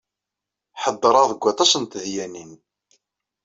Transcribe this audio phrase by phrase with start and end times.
[0.81, 2.51] Ḥeddṛeɣ deg waṭas n tedyanin.